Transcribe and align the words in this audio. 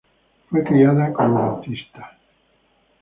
Ella 0.03 0.47
fue 0.49 0.63
criada 0.63 1.13
como 1.13 1.35
bautista. 1.37 2.17